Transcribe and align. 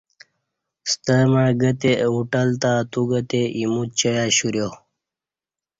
ستمع 0.91 1.49
گہ 1.61 1.71
تے 1.79 1.91
اہ 2.03 2.09
ہوٹل 2.13 2.49
تہ 2.61 2.71
اتوگہ 2.81 3.21
تے 3.29 3.41
ایمو 3.57 3.83
چای 3.97 4.15
اشوریا 4.27 4.67